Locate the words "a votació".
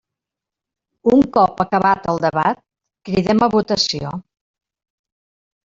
3.49-4.17